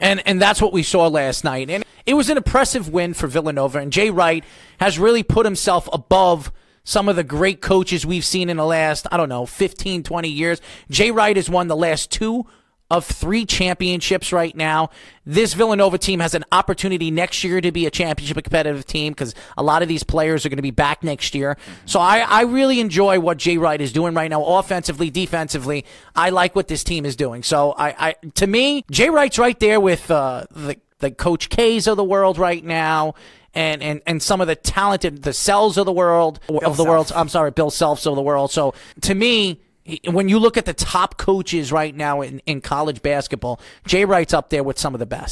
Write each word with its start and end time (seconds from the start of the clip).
And 0.00 0.26
and 0.26 0.40
that's 0.40 0.60
what 0.62 0.72
we 0.72 0.82
saw 0.82 1.06
last 1.06 1.44
night. 1.44 1.70
And 1.70 1.84
it 2.06 2.14
was 2.14 2.30
an 2.30 2.36
impressive 2.36 2.88
win 2.88 3.14
for 3.14 3.26
Villanova. 3.26 3.78
And 3.78 3.92
Jay 3.92 4.10
Wright 4.10 4.44
has 4.78 4.98
really 4.98 5.22
put 5.22 5.46
himself 5.46 5.88
above 5.92 6.50
some 6.82 7.08
of 7.08 7.16
the 7.16 7.24
great 7.24 7.60
coaches 7.60 8.06
we've 8.06 8.24
seen 8.24 8.48
in 8.48 8.56
the 8.56 8.64
last, 8.64 9.06
I 9.12 9.16
don't 9.16 9.28
know, 9.28 9.46
15, 9.46 10.02
20 10.02 10.28
years. 10.28 10.60
Jay 10.90 11.10
Wright 11.10 11.36
has 11.36 11.50
won 11.50 11.68
the 11.68 11.76
last 11.76 12.10
two 12.10 12.46
of 12.90 13.06
three 13.06 13.46
championships 13.46 14.32
right 14.32 14.54
now. 14.56 14.90
This 15.24 15.54
Villanova 15.54 15.96
team 15.96 16.18
has 16.20 16.34
an 16.34 16.44
opportunity 16.50 17.10
next 17.10 17.44
year 17.44 17.60
to 17.60 17.70
be 17.70 17.86
a 17.86 17.90
championship 17.90 18.42
competitive 18.42 18.84
team 18.84 19.12
because 19.12 19.34
a 19.56 19.62
lot 19.62 19.82
of 19.82 19.88
these 19.88 20.02
players 20.02 20.44
are 20.44 20.48
going 20.48 20.56
to 20.56 20.62
be 20.62 20.72
back 20.72 21.04
next 21.04 21.34
year. 21.34 21.56
So 21.86 22.00
I, 22.00 22.18
I 22.20 22.42
really 22.42 22.80
enjoy 22.80 23.20
what 23.20 23.38
Jay 23.38 23.58
Wright 23.58 23.80
is 23.80 23.92
doing 23.92 24.14
right 24.14 24.28
now, 24.28 24.44
offensively, 24.44 25.08
defensively. 25.08 25.84
I 26.16 26.30
like 26.30 26.56
what 26.56 26.66
this 26.66 26.82
team 26.82 27.06
is 27.06 27.14
doing. 27.14 27.44
So 27.44 27.72
I, 27.72 28.08
I 28.08 28.14
to 28.34 28.46
me, 28.46 28.84
Jay 28.90 29.08
Wright's 29.08 29.38
right 29.38 29.58
there 29.60 29.78
with 29.78 30.10
uh, 30.10 30.46
the 30.50 30.76
the 30.98 31.10
Coach 31.10 31.48
K's 31.48 31.86
of 31.86 31.96
the 31.96 32.04
world 32.04 32.38
right 32.38 32.64
now. 32.64 33.14
And, 33.52 33.82
and, 33.82 34.00
and 34.06 34.22
some 34.22 34.40
of 34.40 34.46
the 34.46 34.54
talented, 34.54 35.24
the 35.24 35.32
cells 35.32 35.76
of 35.76 35.84
the 35.84 35.92
world, 35.92 36.38
of 36.48 36.76
the 36.76 36.84
world. 36.84 37.10
I'm 37.12 37.28
sorry, 37.28 37.50
Bill 37.50 37.70
Selfs 37.70 38.06
of 38.06 38.14
the 38.14 38.22
world. 38.22 38.52
So 38.52 38.74
to 39.00 39.12
me, 39.12 39.60
when 40.06 40.28
you 40.28 40.38
look 40.38 40.56
at 40.56 40.66
the 40.66 40.74
top 40.74 41.16
coaches 41.16 41.72
right 41.72 41.94
now 41.94 42.20
in, 42.20 42.40
in 42.46 42.60
college 42.60 43.02
basketball, 43.02 43.60
Jay 43.86 44.04
Wright's 44.04 44.34
up 44.34 44.50
there 44.50 44.62
with 44.62 44.78
some 44.78 44.94
of 44.94 45.00
the 45.00 45.06
best. 45.06 45.28